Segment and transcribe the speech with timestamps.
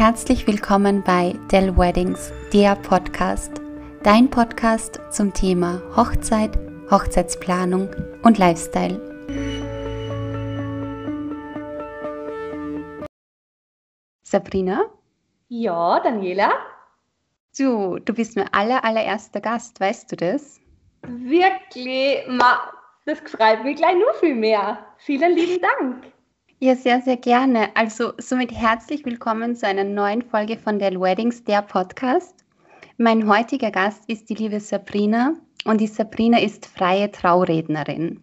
[0.00, 3.60] Herzlich willkommen bei Dell Weddings, der Podcast,
[4.02, 6.58] dein Podcast zum Thema Hochzeit,
[6.90, 7.90] Hochzeitsplanung
[8.22, 8.98] und Lifestyle.
[14.22, 14.86] Sabrina?
[15.48, 16.50] Ja, Daniela?
[17.58, 20.62] Du, du bist mein aller, allererster Gast, weißt du das?
[21.02, 22.72] Wirklich, Ma,
[23.04, 24.78] das freut mich gleich nur viel mehr.
[24.96, 26.10] Vielen lieben Dank.
[26.62, 27.70] Ja, sehr, sehr gerne.
[27.74, 32.44] Also somit herzlich willkommen zu einer neuen Folge von der Weddings, der Podcast.
[32.98, 35.32] Mein heutiger Gast ist die liebe Sabrina
[35.64, 38.22] und die Sabrina ist freie Traurednerin.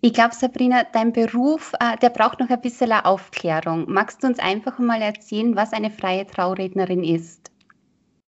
[0.00, 3.84] Ich glaube, Sabrina, dein Beruf, äh, der braucht noch ein bisschen Aufklärung.
[3.88, 7.50] Magst du uns einfach mal erzählen, was eine freie Traurednerin ist?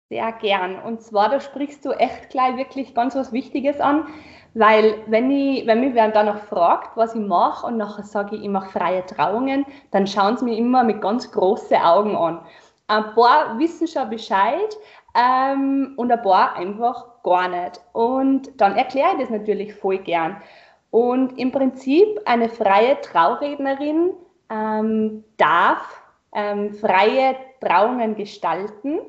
[0.09, 0.77] Sehr gern.
[0.79, 4.07] Und zwar, da sprichst du echt gleich wirklich ganz was Wichtiges an.
[4.55, 8.37] Weil wenn, ich, wenn mich wer dann noch fragt, was ich mache und nachher sage
[8.37, 12.39] ich, ich mache freie Trauungen, dann schauen sie mir immer mit ganz großen Augen an.
[12.87, 14.77] Ein paar wissen schon Bescheid
[15.13, 17.81] ähm, und ein paar einfach gar nicht.
[17.91, 20.41] Und dann erkläre ich das natürlich voll gern.
[20.89, 24.11] Und im Prinzip eine freie Traurednerin
[24.49, 26.01] ähm, darf
[26.33, 28.99] ähm, freie Trauungen gestalten.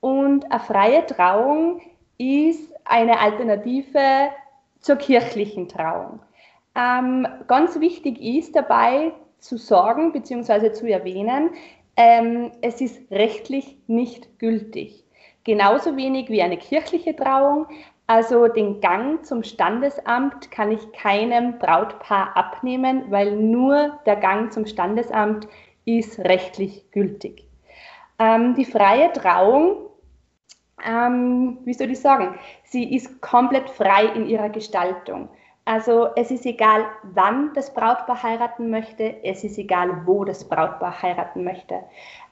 [0.00, 1.80] Und eine freie Trauung
[2.18, 4.28] ist eine Alternative
[4.82, 6.20] zur kirchlichen Trauung.
[6.74, 10.72] Ähm, ganz wichtig ist dabei zu sagen bzw.
[10.72, 11.50] zu erwähnen,
[11.96, 15.04] ähm, es ist rechtlich nicht gültig.
[15.44, 17.66] Genauso wenig wie eine kirchliche Trauung.
[18.06, 24.66] Also den Gang zum Standesamt kann ich keinem Brautpaar abnehmen, weil nur der Gang zum
[24.66, 25.48] Standesamt
[25.84, 27.46] ist rechtlich gültig.
[28.18, 29.88] Ähm, die freie Trauung
[30.86, 35.28] ähm, wie soll ich sagen, sie ist komplett frei in ihrer Gestaltung.
[35.64, 41.02] Also es ist egal, wann das Brautpaar heiraten möchte, es ist egal, wo das Brautpaar
[41.02, 41.84] heiraten möchte.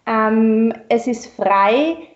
[0.07, 2.09] Ähm, es ist frei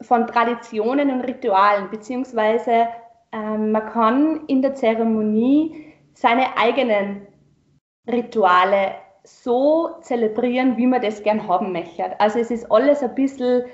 [0.00, 2.88] von Traditionen und Ritualen, beziehungsweise
[3.32, 7.26] ähm, man kann in der Zeremonie seine eigenen
[8.10, 8.94] Rituale
[9.24, 12.18] so zelebrieren, wie man das gern haben möchte.
[12.18, 13.64] Also es ist alles ein bisschen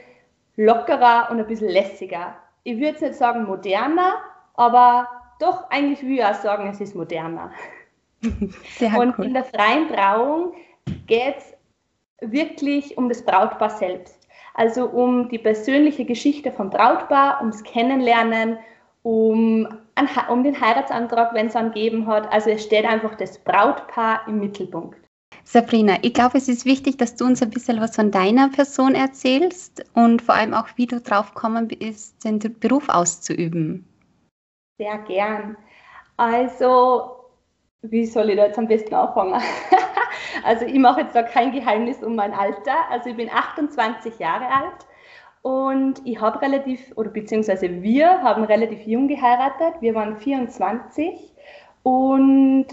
[0.56, 2.36] lockerer und ein bisschen lässiger.
[2.62, 4.14] Ich würde jetzt nicht sagen moderner,
[4.54, 5.08] aber
[5.40, 7.50] doch eigentlich würde ich auch sagen, es ist moderner.
[8.76, 9.26] Sehr und cool.
[9.26, 10.54] in der freien Trauung
[11.06, 11.54] geht es
[12.32, 14.28] wirklich um das Brautpaar selbst.
[14.54, 18.58] Also um die persönliche Geschichte vom Brautpaar, ums Kennenlernen,
[19.02, 19.66] um,
[20.30, 22.32] um den Heiratsantrag, wenn es einen gegeben hat.
[22.32, 25.03] Also es steht einfach das Brautpaar im Mittelpunkt.
[25.42, 28.94] Sabrina, ich glaube, es ist wichtig, dass du uns ein bisschen was von deiner Person
[28.94, 33.86] erzählst und vor allem auch, wie du drauf gekommen bist, den Beruf auszuüben.
[34.78, 35.56] Sehr gern.
[36.16, 37.16] Also,
[37.82, 39.40] wie soll ich da jetzt am besten anfangen?
[40.44, 42.76] also, ich mache jetzt da kein Geheimnis um mein Alter.
[42.90, 44.86] Also, ich bin 28 Jahre alt
[45.42, 49.74] und ich habe relativ, oder beziehungsweise wir haben relativ jung geheiratet.
[49.80, 51.34] Wir waren 24
[51.82, 52.66] und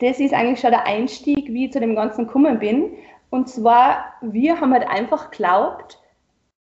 [0.00, 2.94] das ist eigentlich schon der Einstieg, wie ich zu dem Ganzen gekommen bin.
[3.30, 5.98] Und zwar, wir haben halt einfach geglaubt,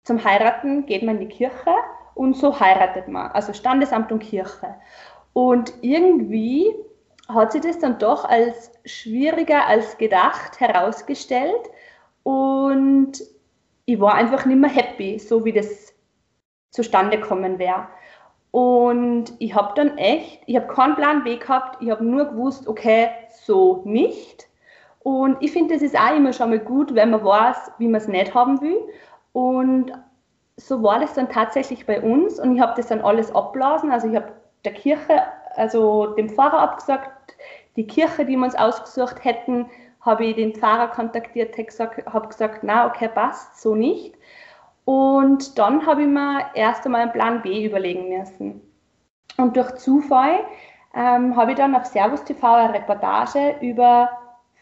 [0.04, 1.74] zum Heiraten geht man in die Kirche
[2.14, 3.30] und so heiratet man.
[3.32, 4.74] Also Standesamt und Kirche.
[5.32, 6.74] Und irgendwie
[7.28, 11.70] hat sich das dann doch als schwieriger als gedacht herausgestellt.
[12.22, 13.12] Und
[13.86, 15.94] ich war einfach nicht mehr happy, so wie das
[16.70, 17.88] zustande kommen wäre.
[18.54, 22.68] Und ich habe dann echt, ich habe keinen Plan B gehabt, ich habe nur gewusst,
[22.68, 24.46] okay, so nicht.
[25.00, 28.00] Und ich finde, das ist auch immer schon mal gut, wenn man weiß, wie man
[28.00, 28.80] es nicht haben will.
[29.32, 29.90] Und
[30.56, 33.90] so war das dann tatsächlich bei uns und ich habe das dann alles abblasen.
[33.90, 34.32] Also ich habe
[34.64, 35.22] der Kirche,
[35.56, 37.36] also dem Pfarrer abgesagt,
[37.74, 39.68] die Kirche, die wir uns ausgesucht hätten,
[40.00, 44.14] habe ich den Pfarrer kontaktiert, habe gesagt, na okay, passt, so nicht.
[44.84, 48.60] Und dann habe ich mir erst einmal einen Plan B überlegen müssen.
[49.36, 50.40] Und durch Zufall
[50.94, 54.10] ähm, habe ich dann auf Servus TV eine Reportage über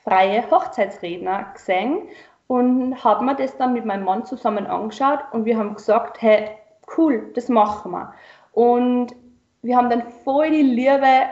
[0.04, 2.08] freie Hochzeitsredner gesehen
[2.46, 6.50] und habe mir das dann mit meinem Mann zusammen angeschaut und wir haben gesagt, hey,
[6.96, 8.14] cool, das machen wir.
[8.52, 9.14] Und
[9.62, 11.26] wir haben dann voll die liebe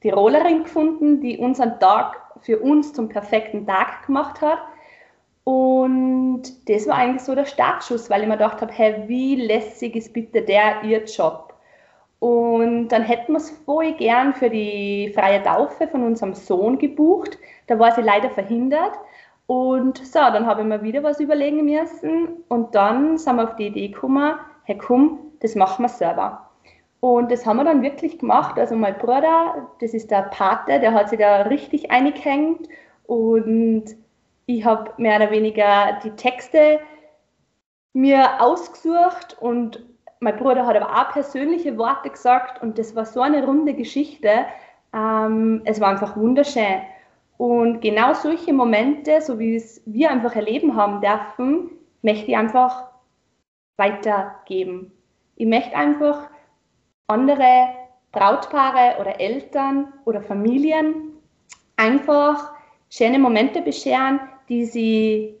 [0.00, 4.58] Tirolerin gefunden, die unseren Tag für uns zum perfekten Tag gemacht hat.
[5.48, 9.96] Und das war eigentlich so der Startschuss, weil ich mir gedacht habe, hey, wie lässig
[9.96, 11.54] ist bitte der ihr Job?
[12.18, 17.38] Und dann hätten wir es voll gern für die freie Taufe von unserem Sohn gebucht.
[17.66, 18.92] Da war sie leider verhindert.
[19.46, 22.44] Und so, dann habe ich mir wieder was überlegen müssen.
[22.48, 24.34] Und dann sind wir auf die Idee gekommen,
[24.64, 26.50] hey komm, das machen wir selber.
[27.00, 28.58] Und das haben wir dann wirklich gemacht.
[28.58, 32.68] Also mein Bruder, das ist der Pate, der hat sich da richtig eingehängt.
[33.06, 33.96] Und
[34.48, 36.80] ich habe mehr oder weniger die Texte
[37.92, 39.84] mir ausgesucht und
[40.20, 44.46] mein Bruder hat aber auch persönliche Worte gesagt und das war so eine runde Geschichte.
[44.94, 46.80] Ähm, es war einfach wunderschön.
[47.36, 52.84] Und genau solche Momente, so wie es wir einfach erleben haben dürfen, möchte ich einfach
[53.76, 54.92] weitergeben.
[55.36, 56.30] Ich möchte einfach
[57.06, 57.68] andere
[58.12, 61.12] Brautpaare oder Eltern oder Familien
[61.76, 62.54] einfach
[62.88, 65.34] schöne Momente bescheren, die sie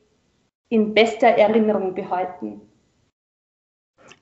[0.68, 2.60] in bester Erinnerung behalten.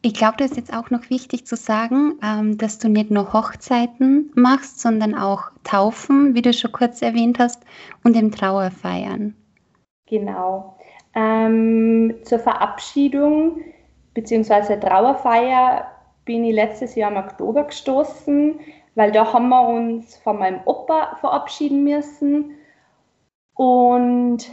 [0.03, 3.33] Ich glaube, das ist jetzt auch noch wichtig zu sagen, ähm, dass du nicht nur
[3.33, 7.65] Hochzeiten machst, sondern auch Taufen, wie du schon kurz erwähnt hast,
[8.05, 9.35] und im Trauerfeiern.
[10.07, 10.77] Genau.
[11.15, 13.63] Ähm, zur Verabschiedung
[14.15, 14.79] bzw.
[14.79, 15.91] Trauerfeier
[16.25, 18.61] bin ich letztes Jahr im Oktober gestoßen,
[18.95, 22.53] weil da haben wir uns von meinem Opa verabschieden müssen.
[23.55, 24.51] Und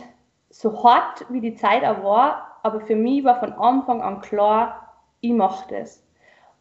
[0.54, 4.94] so hart wie die Zeit auch war, aber für mich war von Anfang an klar,
[5.20, 6.06] ich mache das.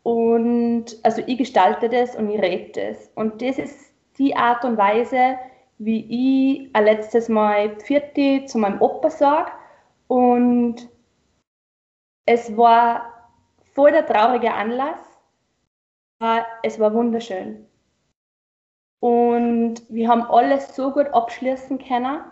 [0.03, 3.11] Und also ich gestalte das und ich rede das.
[3.15, 5.37] Und das ist die Art und Weise,
[5.79, 9.53] wie ich ein letztes Mal Vierte zu meinem Opa sage.
[10.09, 10.89] Und
[12.27, 13.31] es war
[13.75, 15.01] voll der traurige Anlass,
[16.19, 17.67] aber es war wunderschön.
[19.01, 22.23] Und wir haben alles so gut abschließen können.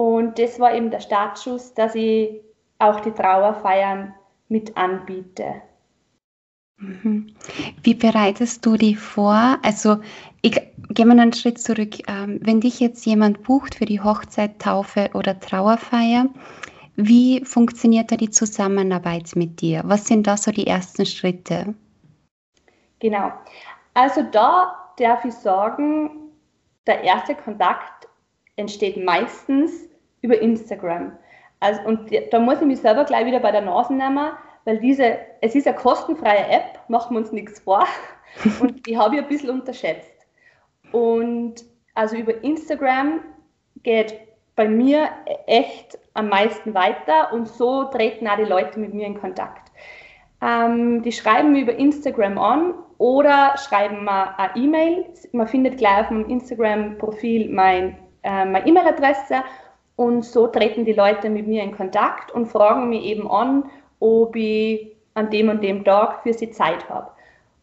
[0.00, 2.40] Und das war eben der Startschuss, dass ich
[2.78, 4.14] auch die Trauerfeiern
[4.48, 5.60] mit anbiete.
[6.78, 7.34] Mhm.
[7.82, 9.58] Wie bereitest du die vor?
[9.62, 9.98] Also,
[10.40, 10.58] ich
[10.88, 11.96] gehe mal einen Schritt zurück.
[12.08, 16.30] Ähm, wenn dich jetzt jemand bucht für die Hochzeit, Taufe oder Trauerfeier,
[16.96, 19.82] wie funktioniert da die Zusammenarbeit mit dir?
[19.84, 21.74] Was sind da so die ersten Schritte?
[23.00, 23.32] Genau.
[23.92, 26.30] Also da darf ich sagen,
[26.86, 28.08] der erste Kontakt
[28.56, 29.89] entsteht meistens
[30.22, 31.12] über Instagram.
[31.60, 34.30] Also, und da muss ich mich selber gleich wieder bei der Nase nehmen,
[34.64, 37.86] weil diese, es ist eine kostenfreie App, machen wir uns nichts vor.
[38.60, 40.26] Und die habe ich ein bisschen unterschätzt.
[40.92, 41.64] Und
[41.94, 43.20] also über Instagram
[43.82, 44.20] geht
[44.56, 45.08] bei mir
[45.46, 49.72] echt am meisten weiter und so treten auch die Leute mit mir in Kontakt.
[50.42, 55.06] Ähm, die schreiben mir über Instagram an oder schreiben mir eine E-Mail.
[55.32, 59.42] Man findet gleich auf meinem Instagram-Profil mein, äh, meine E-Mail-Adresse
[60.00, 63.64] und so treten die Leute mit mir in Kontakt und fragen mich eben an,
[63.98, 67.10] ob ich an dem und dem Tag für sie Zeit habe.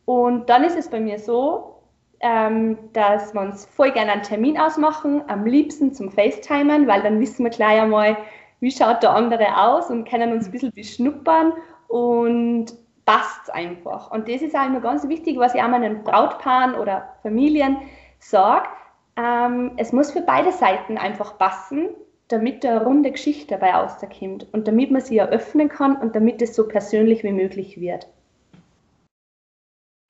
[0.06, 1.78] Und dann ist es bei mir so,
[2.20, 7.20] ähm, dass wir uns voll gerne einen Termin ausmachen, am liebsten zum FaceTimen, weil dann
[7.20, 8.16] wissen wir gleich einmal,
[8.60, 11.54] wie schaut der andere aus und können uns ein bisschen beschnuppern
[11.88, 12.68] und
[13.08, 14.12] passt einfach.
[14.12, 17.78] Und das ist auch immer ganz wichtig, was ich auch meinen Brautpaaren oder Familien
[18.20, 18.68] sage.
[19.16, 21.96] Ähm, es muss für beide Seiten einfach passen,
[22.28, 26.56] damit eine runde Geschichte dabei rauskommt und damit man sie eröffnen kann und damit es
[26.56, 28.08] so persönlich wie möglich wird.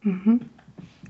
[0.01, 0.41] Mhm.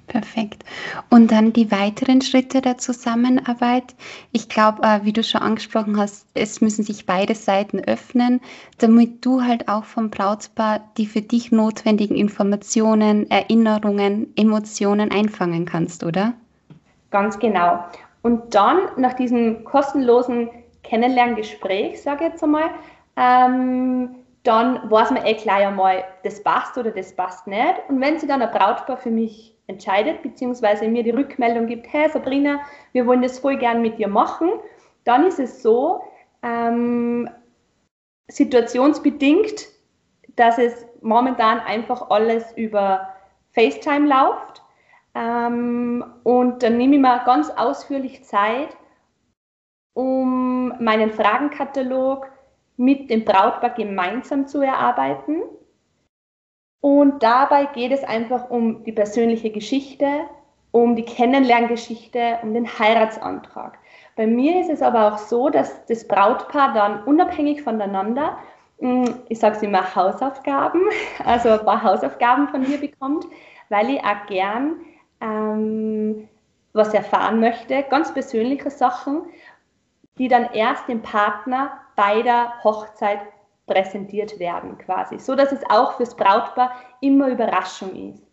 [0.08, 0.64] Perfekt.
[1.10, 3.94] Und dann die weiteren Schritte der Zusammenarbeit.
[4.32, 8.40] Ich glaube, äh, wie du schon angesprochen hast, es müssen sich beide Seiten öffnen,
[8.78, 16.06] damit du halt auch vom Brautpaar die für dich notwendigen Informationen, Erinnerungen, Emotionen einfangen kannst,
[16.06, 16.34] oder?
[17.12, 17.84] Ganz genau.
[18.22, 20.50] Und dann nach diesem kostenlosen
[20.88, 22.70] Kennenlerngespräch, sage ich jetzt einmal,
[23.16, 27.76] ähm, dann weiß man eh gleich einmal, das passt oder das passt nicht.
[27.90, 32.10] Und wenn sie dann ein Brautpaar für mich entscheidet, beziehungsweise mir die Rückmeldung gibt, hey
[32.10, 32.62] Sabrina,
[32.94, 34.52] wir wollen das voll gern mit dir machen,
[35.04, 36.02] dann ist es so,
[36.44, 37.30] ähm,
[38.30, 39.68] situationsbedingt,
[40.36, 43.10] dass es momentan einfach alles über
[43.52, 44.62] FaceTime läuft.
[45.16, 48.70] Ähm, und dann nehme ich mir ganz ausführlich Zeit,
[49.98, 52.28] um meinen Fragenkatalog
[52.78, 55.42] mit dem Brautpaar gemeinsam zu erarbeiten
[56.82, 60.06] und dabei geht es einfach um die persönliche Geschichte,
[60.70, 63.80] um die Kennenlerngeschichte, um den Heiratsantrag.
[64.16, 68.38] Bei mir ist es aber auch so, dass das Brautpaar dann unabhängig voneinander,
[68.80, 70.82] hm, ich sage es immer, Hausaufgaben,
[71.26, 73.26] also ein paar Hausaufgaben von mir bekommt,
[73.70, 74.76] weil ich auch gern
[75.22, 76.28] ähm,
[76.74, 79.24] was erfahren möchte, ganz persönliche Sachen,
[80.18, 83.20] die dann erst dem Partner bei der Hochzeit
[83.66, 86.72] präsentiert werden quasi, so dass es auch fürs Brautpaar
[87.02, 88.26] immer Überraschung ist.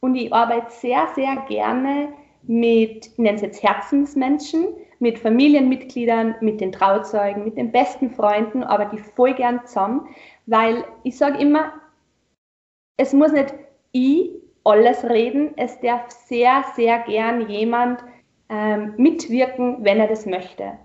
[0.00, 2.08] Und ich arbeite sehr, sehr gerne
[2.42, 4.66] mit, ich nenne es jetzt Herzensmenschen,
[4.98, 10.08] mit Familienmitgliedern, mit den Trauzeugen, mit den besten Freunden, aber die voll gern zusammen,
[10.46, 11.72] weil ich sage immer,
[12.96, 13.54] es muss nicht
[13.92, 14.30] ich
[14.64, 18.04] alles reden, es darf sehr, sehr gern jemand
[18.50, 20.78] ähm, mitwirken, wenn er das möchte.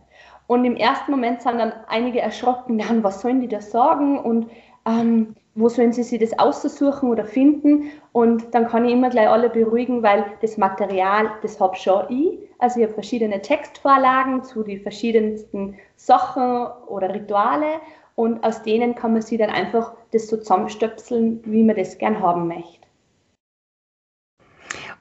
[0.48, 4.48] Und im ersten Moment sind dann einige erschrocken, dann, was sollen die da sagen und
[4.86, 9.30] ähm, wo sollen sie sich das aussuchen oder finden und dann kann ich immer gleich
[9.30, 12.40] alle beruhigen, weil das Material, das habe schon ich.
[12.60, 17.80] Also ich habe verschiedene Textvorlagen zu den verschiedensten Sachen oder Rituale
[18.16, 22.20] und aus denen kann man sich dann einfach das so zusammenstöpseln, wie man das gern
[22.20, 22.85] haben möchte.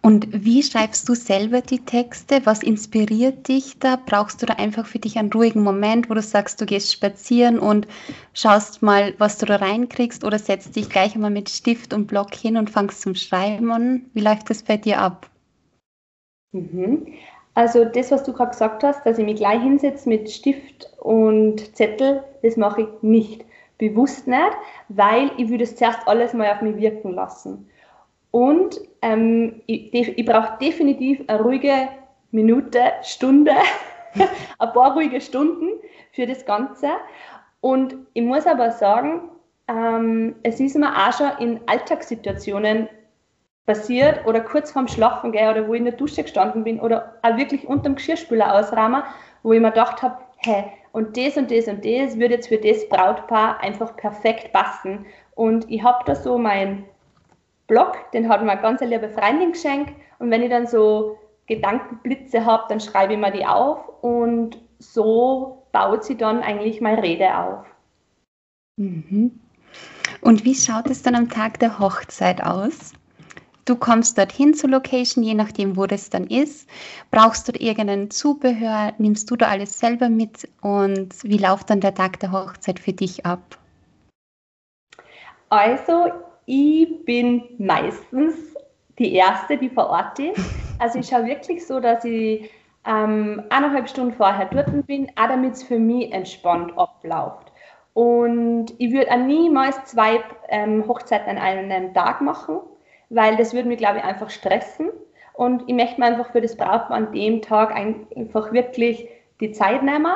[0.04, 2.42] Und wie schreibst du selber die Texte?
[2.44, 3.96] Was inspiriert dich da?
[3.96, 7.58] Brauchst du da einfach für dich einen ruhigen Moment, wo du sagst, du gehst spazieren
[7.58, 7.88] und
[8.34, 12.34] schaust mal, was du da reinkriegst oder setzt dich gleich einmal mit Stift und Block
[12.34, 14.04] hin und fangst zum Schreiben an?
[14.12, 15.30] Wie läuft das bei dir ab?
[16.52, 17.06] Mhm.
[17.54, 21.74] Also das, was du gerade gesagt hast, dass ich mich gleich hinsetze mit Stift und
[21.74, 23.46] Zettel, das mache ich nicht.
[23.78, 24.52] Bewusst nicht,
[24.90, 27.70] weil ich würde es zuerst alles mal auf mich wirken lassen.
[28.30, 31.88] Und ähm, ich, ich brauche definitiv eine ruhige
[32.30, 33.52] Minute, Stunde,
[34.58, 35.68] ein paar ruhige Stunden
[36.12, 36.88] für das Ganze.
[37.60, 39.28] Und ich muss aber sagen,
[39.68, 42.88] ähm, es ist mir auch schon in Alltagssituationen
[43.66, 47.18] passiert oder kurz vorm Schlafen gehen oder wo ich in der Dusche gestanden bin oder
[47.22, 49.02] auch wirklich unterm Geschirrspüler ausrahmen,
[49.42, 52.58] wo ich mir gedacht habe, hä, und das und das und das würde jetzt für
[52.58, 55.06] das Brautpaar einfach perfekt passen.
[55.34, 56.84] Und ich habe da so mein
[57.66, 59.94] Blog, den hat mir eine ganz liebe Freundin geschenkt.
[60.18, 65.66] Und wenn ich dann so Gedankenblitze habe, dann schreibe ich mir die auf und so
[65.72, 67.66] baut sie dann eigentlich meine Rede auf.
[68.76, 69.40] Mhm.
[70.20, 72.92] Und wie schaut es dann am Tag der Hochzeit aus?
[73.66, 76.68] Du kommst dorthin zur Location, je nachdem, wo das dann ist.
[77.10, 78.92] Brauchst du irgendein Zubehör?
[78.98, 80.48] Nimmst du da alles selber mit?
[80.60, 83.58] Und wie läuft dann der Tag der Hochzeit für dich ab?
[85.48, 86.12] Also,
[86.46, 88.54] ich bin meistens
[88.98, 90.40] die Erste, die vor Ort ist.
[90.78, 92.50] Also ich schaue wirklich so, dass ich
[92.86, 97.52] ähm, eineinhalb Stunden vorher dort bin, auch damit es für mich entspannt abläuft.
[97.94, 102.60] Und ich würde auch niemals zwei ähm, Hochzeiten an einem Tag machen,
[103.08, 104.90] weil das würde mich, glaube ich, einfach stressen.
[105.32, 109.08] Und ich möchte mir einfach für das Brautpaar an dem Tag einfach wirklich
[109.40, 110.14] die Zeit nehmen.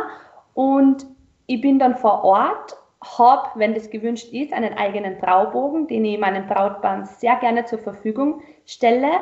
[0.54, 1.06] Und
[1.47, 6.18] ich bin dann vor Ort habe, wenn das gewünscht ist, einen eigenen Traubogen, den ich
[6.18, 9.20] meinen Brautpaaren sehr gerne zur Verfügung stelle.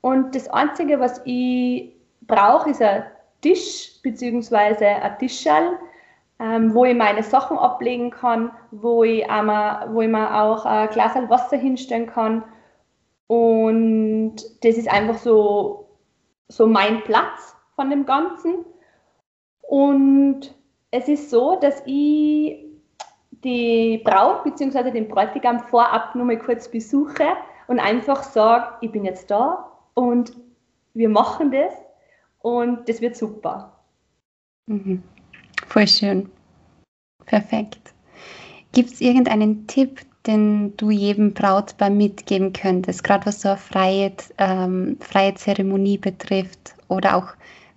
[0.00, 3.04] Und das Einzige, was ich brauche, ist ein
[3.40, 4.84] Tisch bzw.
[4.86, 5.78] ein Tischschall,
[6.38, 10.88] ähm, wo ich meine Sachen ablegen kann, wo ich, einmal, wo ich mir auch ein
[10.90, 12.44] Glas Wasser hinstellen kann.
[13.26, 15.88] Und das ist einfach so,
[16.48, 18.64] so mein Platz von dem Ganzen.
[19.62, 20.54] Und
[20.90, 22.69] es ist so, dass ich
[23.44, 24.90] die Braut bzw.
[24.90, 27.26] den Bräutigam vorab nur mal kurz besuche
[27.66, 30.32] und einfach sage, ich bin jetzt da und
[30.94, 31.72] wir machen das
[32.40, 33.72] und das wird super.
[34.66, 35.02] Mhm.
[35.66, 36.30] Voll schön.
[37.26, 37.94] Perfekt.
[38.72, 44.12] Gibt es irgendeinen Tipp, den du jedem Brautpaar mitgeben könntest, gerade was so eine freie,
[44.38, 47.28] ähm, freie Zeremonie betrifft oder auch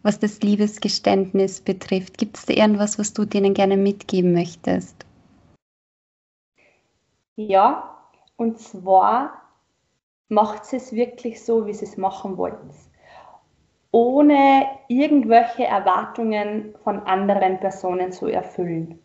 [0.01, 2.17] was das Liebesgeständnis betrifft?
[2.17, 5.05] Gibt es da irgendwas, was du denen gerne mitgeben möchtest?
[7.35, 7.97] Ja,
[8.37, 9.41] und zwar
[10.29, 12.57] macht es wirklich so, wie sie es machen wollt.
[13.91, 18.99] Ohne irgendwelche Erwartungen von anderen Personen zu erfüllen.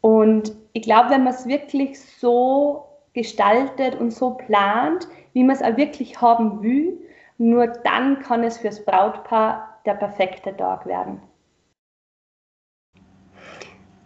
[0.00, 5.62] Und ich glaube, wenn man es wirklich so gestaltet und so plant, wie man es
[5.62, 6.98] auch wirklich haben will,
[7.38, 11.22] nur dann kann es fürs Brautpaar der perfekte Tag werden.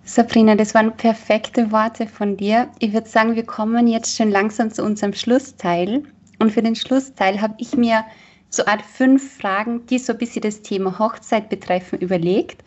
[0.07, 2.69] Sabrina, das waren perfekte Worte von dir.
[2.79, 6.05] Ich würde sagen, wir kommen jetzt schon langsam zu unserem Schlussteil.
[6.39, 8.05] Und für den Schlussteil habe ich mir
[8.49, 12.63] so Art fünf Fragen, die so ein bisschen das Thema Hochzeit betreffen, überlegt.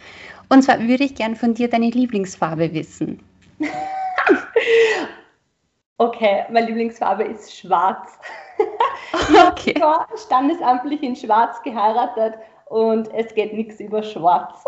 [0.49, 3.23] Und zwar würde ich gern von dir deine Lieblingsfarbe wissen.
[5.97, 8.19] okay, meine Lieblingsfarbe ist schwarz.
[9.47, 9.75] okay.
[9.77, 12.33] Ich habe standesamtlich in schwarz geheiratet
[12.65, 14.61] und es geht nichts über schwarz.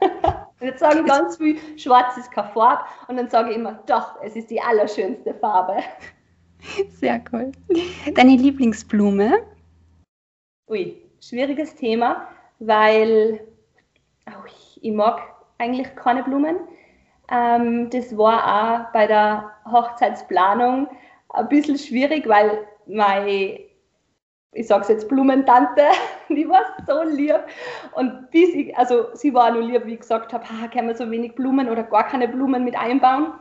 [0.62, 2.84] Jetzt sagen ganz viel, schwarz ist keine Farbe.
[3.08, 5.78] Und dann sage ich immer, doch, es ist die allerschönste Farbe.
[6.88, 7.52] Sehr cool.
[8.14, 9.42] Deine Lieblingsblume?
[10.70, 12.28] Ui, schwieriges Thema,
[12.60, 13.40] weil
[14.28, 14.46] oh,
[14.80, 15.20] ich mag
[15.58, 16.56] eigentlich keine Blumen.
[17.30, 20.88] Ähm, das war auch bei der Hochzeitsplanung
[21.30, 23.58] ein bisschen schwierig, weil mein
[24.52, 25.82] ich sage es jetzt Blumentante,
[26.28, 27.40] die war so lieb.
[27.92, 30.94] Und bis ich, also sie war nur lieb, wie ich gesagt habe, ah, können wir
[30.94, 33.32] so wenig Blumen oder gar keine Blumen mit einbauen.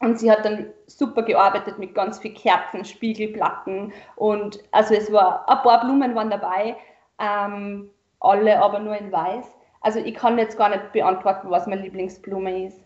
[0.00, 5.48] Und sie hat dann super gearbeitet mit ganz viel Kerzen, Spiegelplatten und also es war,
[5.48, 6.76] ein paar Blumen waren dabei,
[7.18, 7.90] ähm,
[8.20, 9.44] alle aber nur in weiß.
[9.80, 12.80] Also ich kann jetzt gar nicht beantworten, was meine Lieblingsblume ist.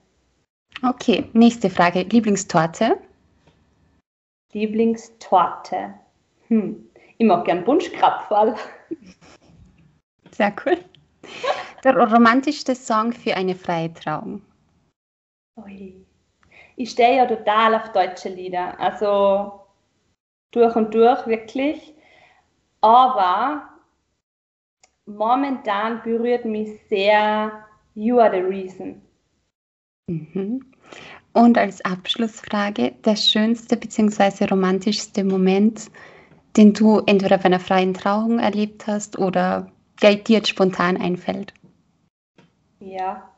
[0.83, 2.00] Okay, nächste Frage.
[2.00, 2.97] Lieblingstorte?
[4.52, 5.95] Lieblingstorte.
[6.49, 6.88] Hm.
[7.22, 8.56] Ich mag gern Bunschkrapferl.
[10.32, 10.76] Sehr cool.
[11.84, 14.42] Der romantischste Song für eine freie Trauung.
[15.56, 16.04] Ui.
[16.74, 18.76] Ich stehe ja total auf deutsche Lieder.
[18.80, 19.60] Also
[20.50, 21.94] durch und durch wirklich.
[22.80, 23.68] Aber
[25.06, 27.52] momentan berührt mich sehr
[27.94, 29.00] You Are the Reason.
[30.08, 30.72] Mhm.
[31.34, 34.46] Und als Abschlussfrage, der schönste bzw.
[34.46, 35.88] romantischste Moment,
[36.56, 39.68] den du entweder auf einer freien Trauung erlebt hast oder
[40.02, 41.54] der dir jetzt spontan einfällt?
[42.80, 43.30] Ja,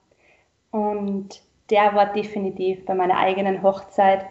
[0.70, 4.26] und der war definitiv bei meiner eigenen Hochzeit,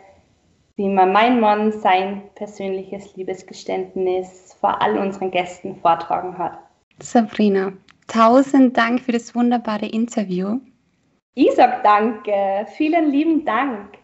[0.76, 6.58] wie mir mein Mann sein persönliches Liebesgeständnis vor all unseren Gästen vortragen hat.
[7.00, 7.74] Sabrina,
[8.08, 10.60] tausend Dank für das wunderbare Interview.
[11.36, 12.66] Ich sag danke.
[12.76, 13.98] Vielen lieben Dank.